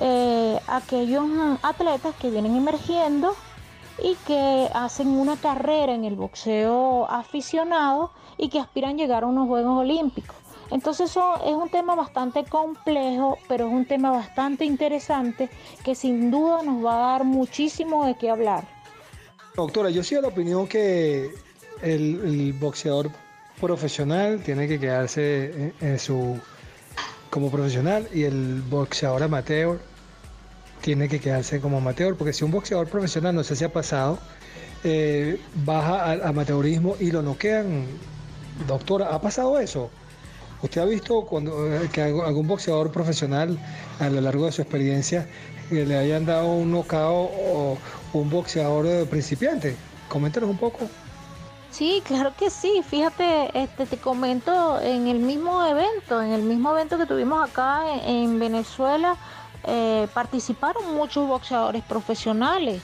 [0.02, 1.28] eh, aquellos
[1.62, 3.36] atletas que vienen emergiendo
[4.04, 9.28] y que hacen una carrera en el boxeo aficionado y que aspiran a llegar a
[9.28, 10.36] unos Juegos Olímpicos.
[10.70, 15.50] Entonces eso es un tema bastante complejo, pero es un tema bastante interesante
[15.84, 18.66] que sin duda nos va a dar muchísimo de qué hablar.
[19.56, 21.32] Doctora, yo soy de la opinión que
[21.82, 23.10] el, boxeador
[23.60, 26.40] profesional tiene que quedarse en su
[27.30, 29.80] como profesional y el boxeador amateur
[30.82, 34.20] tiene que quedarse como amateur, porque si un boxeador profesional, no sé si ha pasado,
[34.84, 37.86] eh, baja al amateurismo y lo noquean,
[38.68, 39.90] doctora, ¿ha pasado eso?
[40.62, 43.60] ¿Usted ha visto cuando eh, que algún boxeador profesional
[44.00, 45.28] a lo largo de su experiencia
[45.72, 47.78] eh, le hayan dado un nocao o
[48.14, 49.76] un boxeador principiante?
[50.10, 50.88] Coméntenos un poco.
[51.78, 52.82] Sí, claro que sí.
[52.90, 57.84] Fíjate, este, te comento en el mismo evento, en el mismo evento que tuvimos acá
[58.04, 59.16] en, Venezuela,
[59.68, 62.82] eh, participaron muchos boxeadores profesionales.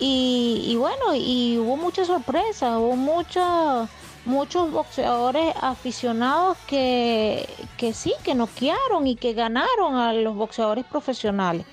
[0.00, 3.88] Y, bueno, y hubo muchas sorpresas, hubo muchos
[4.24, 11.66] muchos boxeadores aficionados que, que sí, que noquearon y que ganaron a los boxeadores profesionales.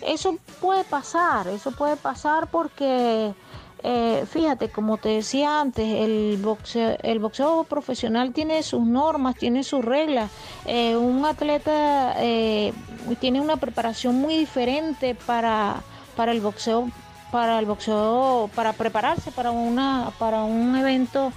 [0.00, 3.34] Eso puede pasar, eso puede pasar porque
[3.82, 9.62] eh, fíjate, como te decía antes, el boxeo, el boxeo profesional tiene sus normas, tiene
[9.62, 10.30] sus reglas.
[10.66, 12.14] Eh, un atleta
[13.16, 15.82] tiene una preparación muy diferente para,
[16.16, 16.90] para el boxeo,
[17.30, 21.32] para el boxeo, para prepararse para una, para un evento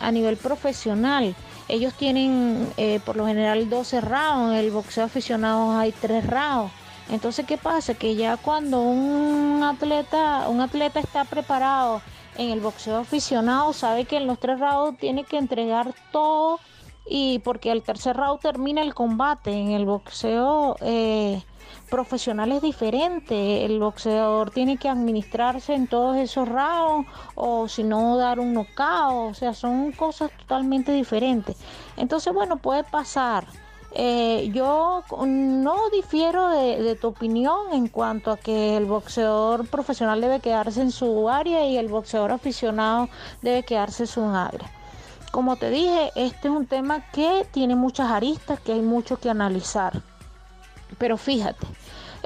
[0.00, 1.34] a nivel profesional.
[1.68, 2.68] Ellos tienen
[3.04, 6.72] por lo general 12 rounds, el boxeo aficionado hay 3 rounds.
[7.10, 7.94] Entonces, ¿qué pasa?
[7.94, 12.00] Que ya cuando un atleta, un atleta está preparado
[12.38, 16.60] en el boxeo aficionado, sabe que en los tres rounds tiene que entregar todo
[17.12, 19.52] y porque el tercer round termina el combate.
[19.52, 21.42] En el boxeo eh,
[21.90, 23.64] profesional es diferente.
[23.64, 29.32] El boxeador tiene que administrarse en todos esos rounds o si no dar un knockout.
[29.32, 31.56] O sea, son cosas totalmente diferentes.
[31.96, 33.44] Entonces, bueno, puede pasar.
[33.92, 40.38] Eh, yo no difiero de, tu opinión en cuanto a que el boxeador profesional debe
[40.38, 43.08] quedarse en su área y el boxeador aficionado
[43.42, 44.79] debe quedarse en su área.
[45.30, 49.30] Como te dije, este es un tema que tiene muchas aristas, que hay mucho que
[49.30, 50.02] analizar.
[50.98, 51.66] Pero fíjate,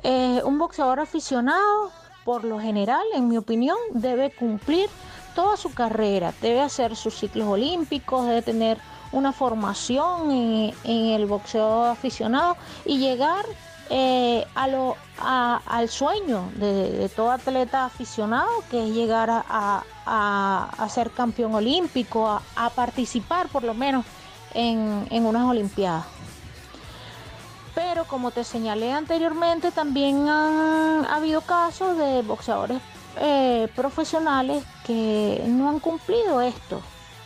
[0.03, 1.91] eh, un boxeador aficionado,
[2.25, 4.89] por lo general, en mi opinión, debe cumplir
[5.35, 8.79] toda su carrera, debe hacer sus ciclos olímpicos, debe tener
[9.13, 13.45] una formación en, el boxeo aficionado y llegar
[13.91, 19.83] eh, a lo, al sueño de, todo atleta aficionado, que es llegar a,
[20.89, 24.05] ser campeón olímpico, a, participar por lo menos
[24.55, 26.07] en, unas Olimpiadas.
[27.75, 32.81] Pero como te señalé anteriormente, también han habido casos de boxeadores
[33.21, 36.81] eh, profesionales que no han cumplido esto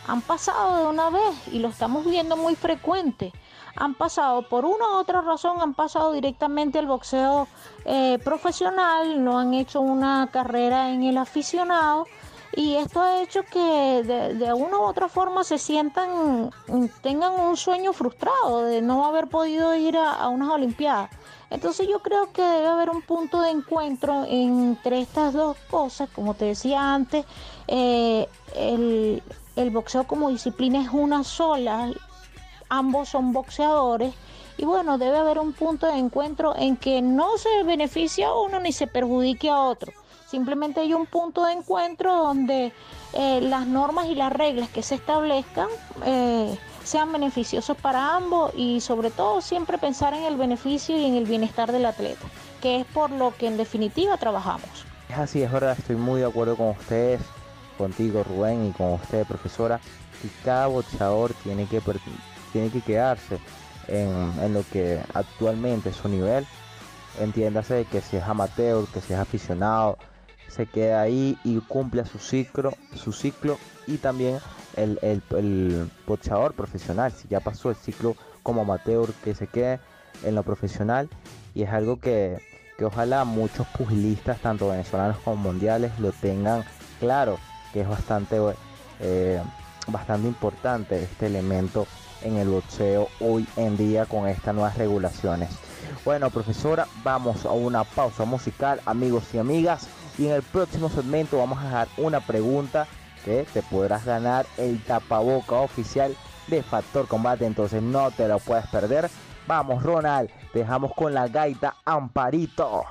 [0.09, 3.31] han pasado de una vez y lo estamos viendo muy frecuente.
[3.79, 7.47] Han pasado por una u otra razón, han pasado directamente al boxeo
[7.85, 12.05] eh, profesional, no han hecho una carrera en el aficionado
[12.55, 16.51] y esto ha hecho que de, una u otra forma se sientan,
[17.01, 21.09] tengan un sueño frustrado de no haber podido ir a, unas Olimpiadas.
[21.51, 26.33] Entonces yo creo que debe haber un punto de encuentro entre estas dos cosas, como
[26.33, 27.25] te decía antes,
[27.67, 29.23] eh, el,
[29.55, 31.91] el boxeo como disciplina es una sola,
[32.69, 34.13] ambos son boxeadores
[34.57, 38.59] y bueno, debe haber un punto de encuentro en que no se beneficia a uno
[38.59, 39.93] ni se perjudique a otro.
[40.27, 42.73] Simplemente hay un punto de encuentro donde
[43.13, 45.69] eh, las normas y las reglas que se establezcan
[46.05, 51.15] eh, sean beneficiosos para ambos y sobre todo siempre pensar en el beneficio y en
[51.15, 52.27] el bienestar del atleta,
[52.61, 54.69] que es por lo que en definitiva trabajamos.
[55.09, 57.21] Es así, es verdad, estoy muy de acuerdo con ustedes
[57.77, 59.79] contigo Rubén y con usted profesora,
[60.21, 61.81] que cada boxeador tiene que,
[62.51, 63.39] tiene que quedarse
[63.87, 66.45] en, lo que actualmente es su nivel.
[67.19, 69.97] Entiéndase que si es amateur, que si es aficionado,
[70.47, 74.39] se queda ahí y cumple su ciclo, su ciclo y también
[74.75, 79.79] el, el, boxeador profesional, si ya pasó el ciclo como amateur, que se quede
[80.23, 81.09] en lo profesional
[81.53, 82.39] y es algo que,
[82.77, 86.63] que ojalá muchos pugilistas, tanto venezolanos como mundiales, lo tengan
[86.99, 87.37] claro
[87.73, 88.37] que es bastante,
[88.99, 89.41] eh,
[89.87, 91.87] bastante importante este elemento
[92.23, 95.49] en el boxeo hoy en día con estas nuevas regulaciones.
[96.05, 99.87] Bueno, profesora, vamos a una pausa musical, amigos y amigas.
[100.17, 102.87] Y en el próximo segmento vamos a dejar una pregunta
[103.23, 106.15] que te podrás ganar el tapaboca oficial
[106.47, 107.45] de Factor Combate.
[107.45, 109.09] Entonces no te lo puedes perder.
[109.47, 112.83] Vamos, Ronald, dejamos con la gaita Amparito.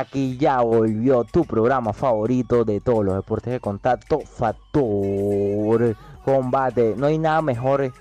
[0.00, 5.94] Aquí ya volvió tu programa favorito de todos los deportes de contacto, Factor
[6.24, 6.94] Combate.
[6.96, 7.92] No hay nada mejor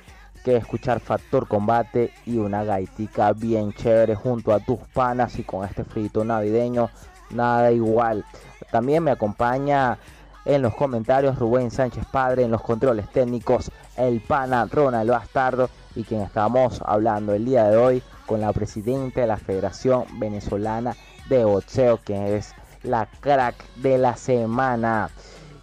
[0.45, 5.65] que escuchar Factor Combate y una gaitica bien chévere junto a tus panas y con
[5.65, 6.89] este frito navideño,
[7.31, 8.23] nada igual.
[8.71, 9.97] También me acompaña
[10.45, 16.05] en los comentarios Rubén Sánchez Padre, en los controles técnicos el pana Ronald Bastardo y
[16.05, 20.95] quien estamos hablando el día de hoy con la presidenta de la Federación Venezolana
[21.29, 22.53] de boxeo, que es
[22.83, 25.09] la crack de la semana.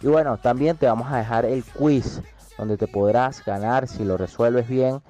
[0.01, 2.21] Y bueno, también te vamos a dejar el quiz
[2.57, 5.01] donde te podrás ganar, si lo resuelves bien,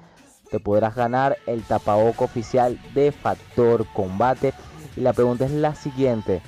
[0.50, 4.52] te podrás ganar el tapaboco oficial de Factor Combate.
[4.96, 6.42] Y la pregunta es la siguiente.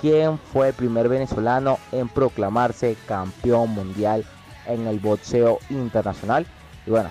[0.00, 4.24] ¿Quién fue el primer venezolano en proclamarse campeón mundial
[4.66, 6.46] en el boxeo internacional?
[6.86, 7.10] Y bueno,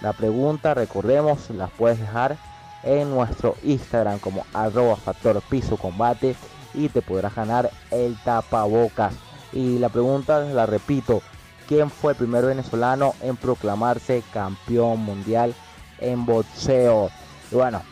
[0.00, 2.36] la pregunta, recordemos, la puedes dejar
[2.88, 6.34] en nuestro Instagram como arroba factor piso combate
[6.72, 9.14] y te podrás ganar el tapabocas.
[9.52, 11.22] Y la pregunta la repito,
[11.66, 15.54] ¿quién fue el primer venezolano en proclamarse campeón mundial
[15.98, 17.10] en boxeo?
[17.52, 17.82] Y bueno,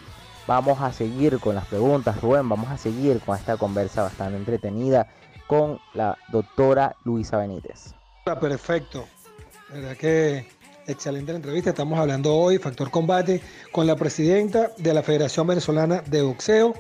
[0.47, 5.09] vamos a seguir con las preguntas, Rubén, vamos a seguir con esta conversa bastante entretenida
[5.47, 7.95] con la doctora Luisa Benítez.
[8.25, 9.05] Perfecto,
[9.71, 10.49] verdad que
[10.89, 11.71] Excelente la entrevista.
[11.71, 13.41] Estamos hablando hoy, Factor Combate,
[13.73, 16.75] con la presidenta de la Federación Venezolana de Boxeo,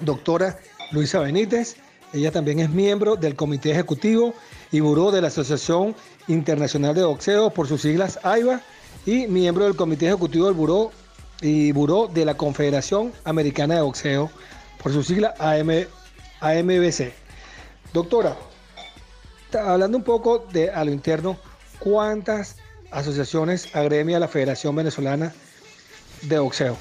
[0.00, 0.58] doctora
[0.92, 1.76] Luisa Benítez.
[2.12, 4.34] Ella también es miembro del Comité Ejecutivo
[4.70, 5.96] y Buró de la Asociación
[6.26, 8.60] Internacional de Boxeo, por sus siglas AIBA,
[9.06, 10.92] y miembro del Comité Ejecutivo del Buró
[11.40, 14.30] y Buró de la Confederación Americana de Boxeo,
[14.82, 17.12] por su sigla AMBC.
[17.94, 18.36] Doctora,
[19.54, 21.38] hablando un poco de a lo interno,
[21.78, 22.56] ¿cuántas
[22.90, 25.32] asociaciones agremia la Federación Venezolana
[26.22, 26.76] de Boxeo?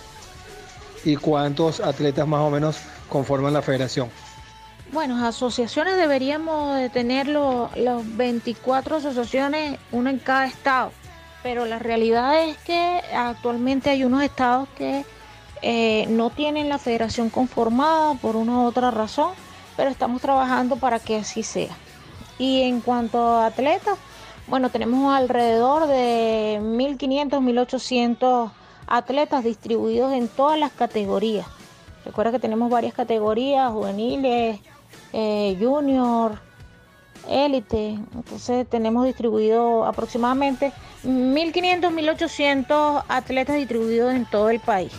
[1.04, 2.78] ¿Y cuántos atletas más o menos
[3.10, 4.10] conforman la federación?
[4.92, 7.72] Bueno, asociaciones deberíamos de tener los,
[8.16, 10.92] 24 asociaciones, una en cada estado,
[11.44, 15.06] pero la realidad es que actualmente hay unos estados que
[15.62, 19.32] eh, no tienen la federación conformada por una u otra razón,
[19.76, 21.76] pero estamos trabajando para que así sea.
[22.40, 23.98] Y en cuanto a atletas,
[24.48, 28.52] bueno, tenemos alrededor de 1.500, 1.800
[28.88, 31.48] atletas distribuidos en todas las categorías.
[32.06, 34.60] Recuerda que tenemos varias categorías, juveniles,
[35.12, 36.40] eh, junior,
[37.30, 38.00] élite.
[38.16, 40.72] Entonces tenemos distribuido aproximadamente
[41.04, 44.94] 1.500, 1.800 atletas distribuidos en todo el país.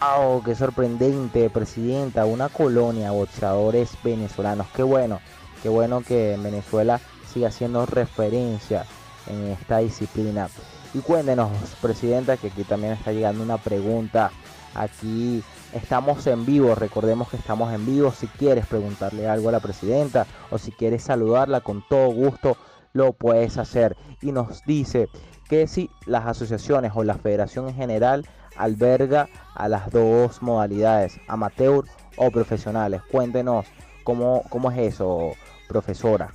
[0.00, 0.42] ¡Wow!
[0.42, 2.26] ¡Qué sorprendente, Presidenta!
[2.26, 4.66] Una colonia de boxeadores venezolanos.
[4.76, 5.20] ¡Qué bueno!
[5.62, 7.00] Qué bueno que Venezuela
[7.34, 8.86] siga siendo referencia
[9.26, 10.48] en esta disciplina.
[10.94, 11.50] Y cuéntenos,
[11.82, 14.30] Presidenta, que aquí también está llegando una pregunta.
[14.74, 18.12] Aquí estamos en vivo, recordemos que estamos en vivo.
[18.12, 22.56] Si quieres preguntarle algo a la Presidenta o si quieres saludarla con todo gusto,
[22.92, 23.96] lo puedes hacer.
[24.22, 25.08] Y nos dice
[25.48, 28.26] que si las asociaciones o la federación en general
[28.56, 31.84] alberga a las dos modalidades, amateur
[32.16, 33.02] o profesionales.
[33.10, 33.66] Cuéntenos
[34.04, 35.32] cómo, cómo es eso,
[35.68, 36.32] profesora.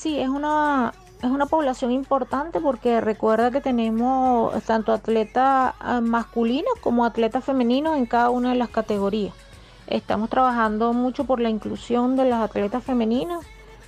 [0.00, 6.72] Sí, es una, es una población importante porque recuerda que tenemos tanto atletas ah, masculinos
[6.80, 9.34] como atletas femeninos en cada una de las categorías.
[9.88, 13.44] Estamos trabajando mucho por la inclusión de las atletas femeninas,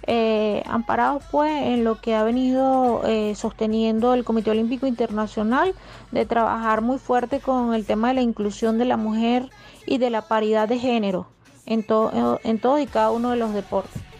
[0.07, 5.75] eh, amparados pues en lo que ha venido eh, sosteniendo el Comité Olímpico Internacional
[6.11, 9.49] de trabajar muy fuerte con el tema de la inclusión de la mujer
[9.87, 11.29] y de la paridad de género
[11.65, 14.12] en, todo en todo y cada uno de los deportes.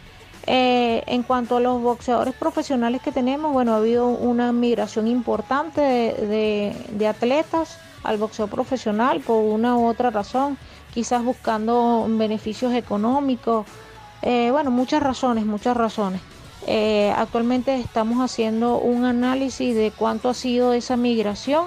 [0.47, 5.81] Eh, en cuanto a los boxeadores profesionales que tenemos, bueno, ha habido una migración importante
[5.81, 10.59] de, atletas al boxeo profesional por una u otra razón,
[10.93, 13.67] quizás buscando beneficios económicos,
[14.23, 16.21] eh, bueno, muchas razones, muchas razones.
[16.67, 21.67] Eh, actualmente estamos haciendo un análisis de cuánto ha sido esa migración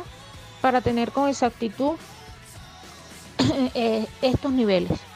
[0.61, 1.93] para tener con exactitud
[4.21, 5.14] estos niveles.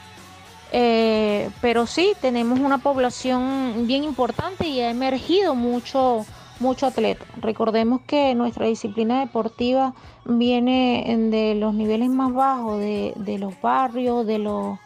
[0.72, 6.26] Eh, pero sí, tenemos una población bien importante y ha emergido mucho,
[6.60, 7.26] mucho atleta.
[7.42, 9.94] Recordemos que nuestra disciplina deportiva
[10.26, 14.78] viene de los niveles más bajos, de, los barrios, de los,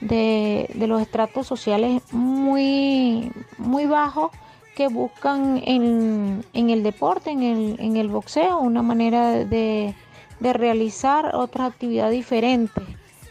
[0.00, 4.30] de, los estratos sociales muy, muy bajos
[4.76, 9.94] que buscan en, el deporte, en el, en el boxeo, una manera de,
[10.38, 12.82] de realizar otra actividad diferente.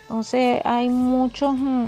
[0.09, 1.85] Entonces hay muchos mm,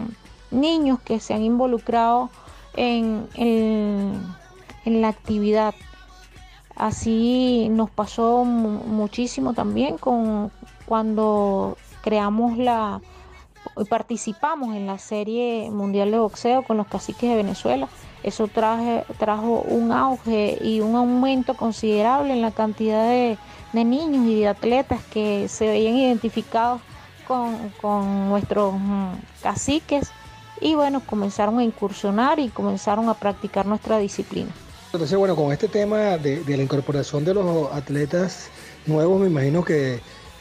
[0.52, 2.30] niños que se han involucrado
[2.76, 5.74] en, en, la actividad.
[6.76, 10.52] Así nos pasó muchísimo también con
[10.86, 13.02] cuando creamos la
[13.90, 17.88] participamos en la serie mundial de boxeo con los caciques de Venezuela.
[18.22, 23.40] Eso traje, trajo un auge y un aumento considerable en la cantidad de,
[23.74, 26.82] de niños y de atletas que se veían identificados
[27.28, 30.12] con, nuestros mm, caciques
[30.60, 34.52] y bueno, comenzaron a incursionar y comenzaron a practicar nuestra disciplina.
[34.94, 38.50] Entonces, bueno, con este tema de, la incorporación de los atletas
[38.86, 40.00] nuevos, me imagino que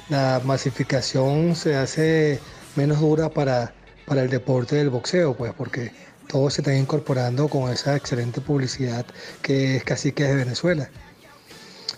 [0.08, 2.40] la masificación se hace
[2.74, 3.72] menos dura para,
[4.06, 5.92] para el deporte del boxeo, pues porque
[6.26, 9.06] todos se están incorporando con esa excelente publicidad
[9.40, 10.90] que es Caciques de Venezuela.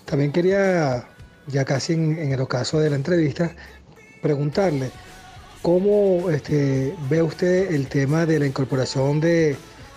[0.05, 1.09] También quería,
[1.47, 3.57] ya casi en, en el ocaso de la entrevista,
[4.23, 4.91] preguntarle,
[5.61, 9.57] ¿cómo este, ve usted el tema de la incorporación de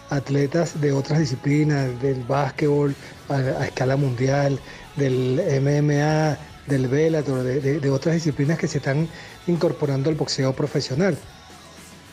[0.10, 2.94] atletas de otras disciplinas, del básquetbol
[3.30, 4.60] a, escala mundial,
[4.98, 9.08] del MMA, del Bellator, de, otras disciplinas que se están
[9.48, 11.18] incorporando al boxeo profesional?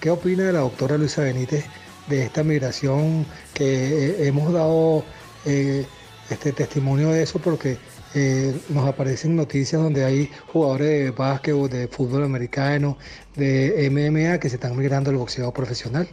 [0.01, 1.65] ¿Qué opina la doctora Luisa Benítez
[2.09, 5.05] de esta migración que eh, hemos dado
[5.45, 5.87] eh,
[6.31, 7.39] este testimonio de eso?
[7.39, 7.79] Porque
[8.15, 12.99] eh, nos aparecen noticias donde hay jugadores de básquet, de fútbol americano,
[13.37, 16.09] de MMA que se están migrando al boxeo profesional.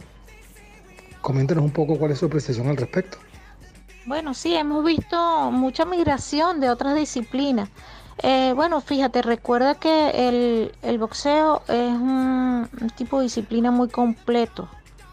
[1.20, 3.18] Coméntanos un poco cuál es su apreciación al respecto.
[4.06, 7.68] Bueno, sí, hemos visto mucha migración de otras disciplinas.
[8.22, 14.68] Eh, bueno, fíjate, recuerda que el, boxeo es un, tipo de disciplina muy completo,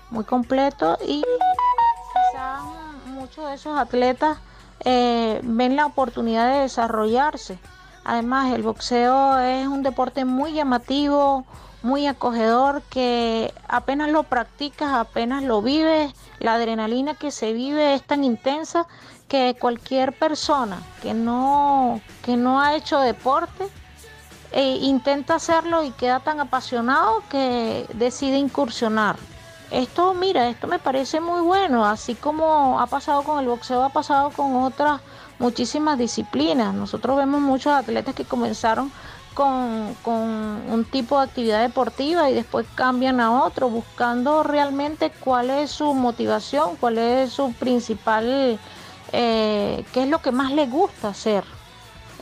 [0.10, 2.62] muy completo y quizás
[3.06, 4.38] muchos de esos atletas
[4.86, 7.60] eh, ven la oportunidad de desarrollarse.
[8.04, 11.46] Además, el boxeo es un deporte muy llamativo,
[11.84, 18.04] muy acogedor, que apenas lo practicas, apenas lo vives, la adrenalina que se vive es
[18.04, 18.88] tan intensa
[19.28, 23.68] que cualquier persona que no, que no ha hecho deporte
[24.52, 29.18] eh, intenta hacerlo y queda tan apasionado que decide incursionar.
[29.72, 33.90] Esto, mira, esto me parece muy bueno, así como ha pasado con el boxeo, ha
[33.90, 35.02] pasado con otras
[35.40, 36.74] muchísimas disciplinas.
[36.74, 38.92] Nosotros vemos muchos atletas que comenzaron
[39.34, 39.96] con,
[40.70, 45.94] un tipo de actividad deportiva y después cambian a otro, buscando realmente cuál es su
[45.94, 48.58] motivación, cuál es su principal,
[49.12, 51.44] eh, qué es lo que más les gusta hacer.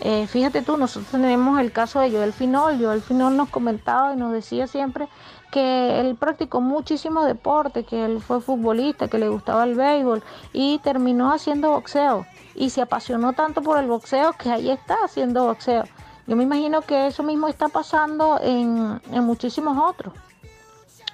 [0.02, 2.78] Eh, fíjate tú, nosotros tenemos el caso de Joel Finol.
[2.80, 5.08] Joel Finol nos comentaba y nos decía siempre
[5.56, 10.80] que él practicó muchísimo deporte, que él fue futbolista, que le gustaba el béisbol y
[10.80, 12.26] terminó haciendo boxeo.
[12.56, 15.86] Y se apasionó tanto por el boxeo que ahí está haciendo boxeo.
[16.28, 20.14] Yo me imagino que eso mismo está pasando en, muchísimos otros.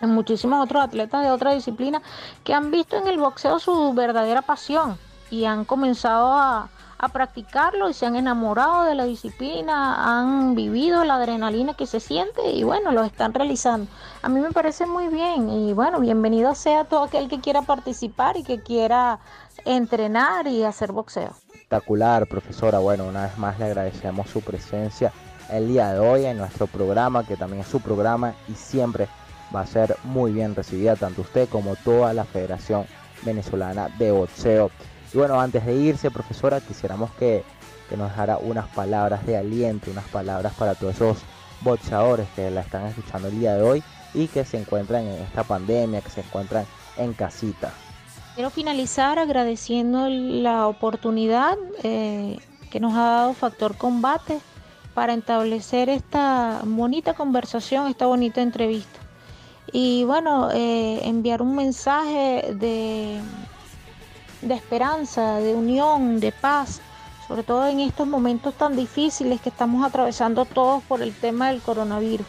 [0.02, 2.02] muchísimos otros atletas de otra disciplina
[2.44, 4.98] que han visto en el boxeo su verdadera pasión
[5.30, 6.70] y han comenzado a,
[7.02, 12.00] a practicarlo y se han enamorado de la disciplina, han vivido la adrenalina que se
[12.00, 13.88] siente y bueno, lo están realizando.
[14.22, 18.38] A mí me parece muy bien y bueno, bienvenido sea todo aquel que quiera participar
[18.38, 19.20] y que quiera
[19.66, 21.32] entrenar y hacer boxeo.
[21.48, 22.78] Espectacular, profesora.
[22.78, 25.12] Bueno, una vez más le agradecemos su presencia
[25.50, 29.08] el día de hoy en nuestro programa, que también es su programa y siempre
[29.54, 32.86] va a ser muy bien recibida tanto usted como toda la Federación
[33.24, 34.70] Venezolana de Boxeo.
[35.14, 37.44] Y bueno, antes de irse, profesora, quisiéramos que,
[37.90, 41.18] que nos dejara unas palabras de aliento, unas palabras para todos esos
[41.62, 43.84] boxeadores que la están escuchando el día de hoy
[44.14, 46.66] y que se encuentran en esta pandemia, que se encuentran
[46.98, 47.72] en casita.
[48.36, 52.40] Quiero finalizar agradeciendo la oportunidad eh,
[52.70, 54.40] que nos ha dado Factor Combate
[54.94, 59.00] para establecer esta bonita conversación, esta bonita entrevista.
[59.74, 63.22] Y bueno, eh, enviar un mensaje de,
[64.42, 66.82] de esperanza, de unión, de paz,
[67.28, 71.62] sobre todo en estos momentos tan difíciles que estamos atravesando todos por el tema del
[71.62, 72.28] coronavirus.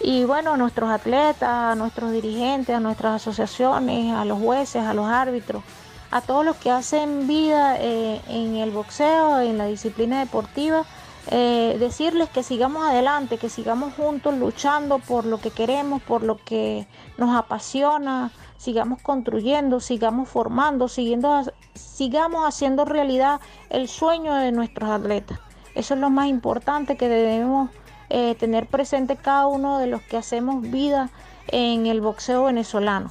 [0.00, 4.94] Y bueno, a nuestros atletas, a nuestros dirigentes, a nuestras asociaciones, a los jueces, a
[4.94, 5.62] los árbitros,
[6.10, 10.84] a todos los que hacen vida eh, en el boxeo, en la disciplina deportiva,
[11.28, 16.36] eh, decirles que sigamos adelante, que sigamos juntos luchando por lo que queremos, por lo
[16.36, 16.86] que
[17.18, 21.42] nos apasiona, sigamos construyendo, sigamos formando, siguiendo,
[21.74, 23.40] sigamos haciendo realidad
[23.70, 25.38] el sueño de nuestros atletas.
[25.74, 27.70] Eso es lo más importante que debemos
[28.08, 31.10] eh, tener presente cada uno de los que hacemos vida
[31.48, 33.10] en el boxeo venezolano.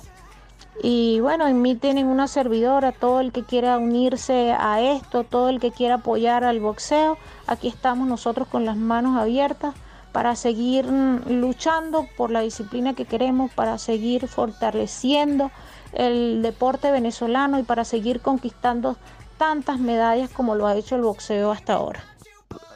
[0.84, 5.50] Y bueno, en mí tienen una servidora, todo el que quiera unirse a esto, todo
[5.50, 7.18] el que quiera apoyar al boxeo,
[7.48, 9.74] aquí estamos nosotros con las manos abiertas
[10.16, 15.51] para seguir luchando por la disciplina que queremos, para seguir fortaleciendo
[15.91, 18.95] el deporte venezolano y para seguir conquistando
[19.38, 22.01] tantas medallas como lo ha hecho el boxeo hasta ahora.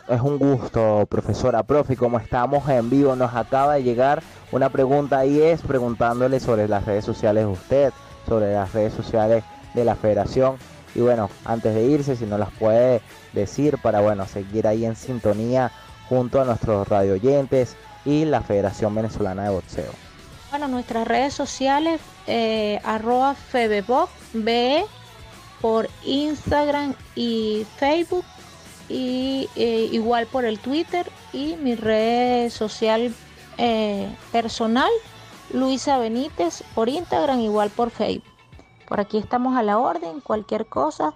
[0.10, 4.22] Es un gusto, profesora, profe, como estamos en vivo, nos acaba de llegar
[4.52, 7.94] una pregunta y es preguntándole sobre las redes sociales de usted,
[8.28, 10.58] sobre las redes sociales de la federación.
[10.94, 14.98] Y bueno, antes de irse, si no las puede decir para bueno, seguir ahí en
[14.98, 15.72] sintonía
[16.10, 19.91] junto a nuestros radio oyentes y la Federación Venezolana de Boxeo.
[20.49, 24.12] Bueno, nuestras redes sociales, eh, arroba FebeBox,
[25.62, 28.26] por Instagram y Facebook,
[28.89, 33.14] y eh, igual por el Twitter y mi red social
[33.57, 34.89] eh, personal,
[35.53, 38.34] Luisa Benítez, por Instagram, igual por Facebook.
[38.88, 41.14] Por aquí estamos a la orden, cualquier cosa,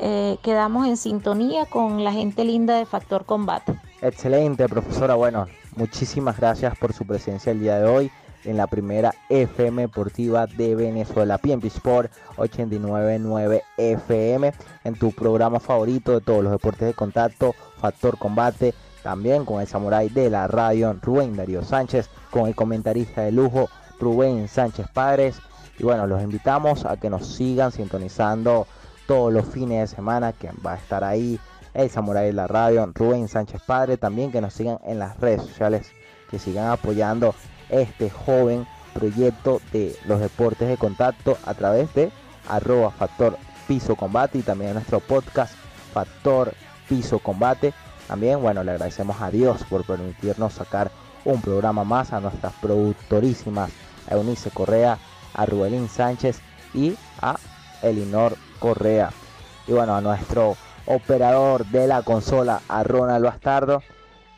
[0.00, 3.78] eh, quedamos en sintonía con la gente linda de Factor Combate.
[4.00, 5.14] Excelente, profesora.
[5.14, 8.10] Bueno, muchísimas gracias por su presencia el día de hoy
[8.44, 14.52] en la primera FM Deportiva de Venezuela, PMP Sport 899 FM,
[14.84, 19.66] en tu programa favorito de todos los deportes de contacto, Factor Combate, también con el
[19.66, 23.68] samurái de la radio, Rubén Darío Sánchez, con el comentarista de lujo,
[23.98, 25.36] Rubén Sánchez Padres.
[25.78, 28.66] Y bueno, los invitamos a que nos sigan sintonizando
[29.12, 31.38] todos los fines de semana, que va a estar ahí
[31.74, 35.42] el samurái de la radio, Rubén Sánchez Padre, también que nos sigan en las redes
[35.42, 35.92] sociales,
[36.30, 37.34] que sigan apoyando
[37.68, 42.10] este joven proyecto de los deportes de contacto a través de
[42.48, 43.36] arroba factor
[43.68, 45.52] piso combate y también nuestro podcast
[45.92, 46.54] factor
[46.88, 47.74] piso combate.
[48.08, 50.90] También bueno le agradecemos a Dios por permitirnos sacar
[51.26, 53.70] un programa más a nuestras productorísimas
[54.08, 54.96] Eunice Correa
[55.34, 56.40] a Rubelín Sánchez
[56.72, 57.36] y a
[57.82, 59.10] Elinor Correa
[59.66, 60.56] y bueno a nuestro
[60.86, 63.82] operador de la consola a Ronald Bastardo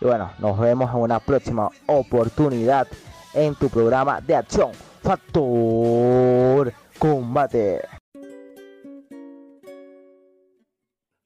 [0.00, 2.88] y bueno nos vemos en una próxima oportunidad
[3.34, 4.72] en tu programa de acción
[5.02, 7.82] Factor Combate.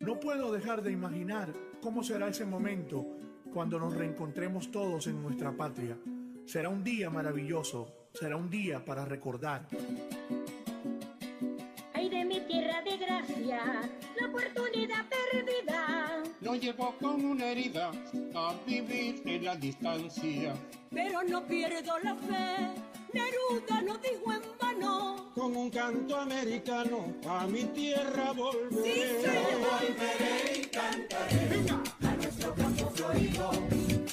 [0.01, 1.53] No puedo dejar de imaginar
[1.83, 3.05] cómo será ese momento
[3.53, 5.97] cuando nos reencontremos todos en nuestra patria.
[6.47, 9.69] Será un día maravilloso, será un día para recordar.
[12.39, 13.61] Mi tierra de gracia,
[14.21, 16.23] la oportunidad perdida.
[16.41, 17.91] Lo llevo con una herida
[18.33, 20.55] a vivir en la distancia.
[20.89, 22.69] Pero no pierdo la fe,
[23.13, 25.33] Neruda no dijo en vano.
[25.35, 28.85] Con un canto americano a mi tierra volveré.
[28.85, 29.59] Sí, señor.
[29.59, 33.51] volveré y cantaré a nuestro campo florido.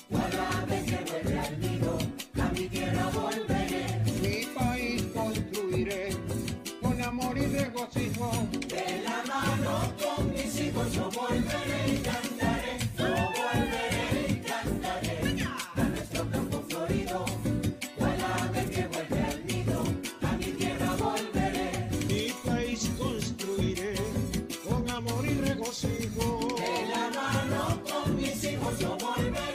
[0.10, 1.98] Cada vez que vuelve al nido,
[2.42, 3.55] a mi tierra volveré.
[7.96, 15.46] De la mano con mis hijos yo volveré y cantaré, yo volveré y cantaré.
[15.78, 17.26] A nuestro campo florido,
[17.98, 19.84] o al ave que vuelve al nido,
[20.24, 21.90] a mi tierra volveré.
[22.10, 23.96] Mi país construiré
[24.68, 26.54] con amor y regocijo.
[26.58, 29.55] De la mano con mis hijos yo volveré.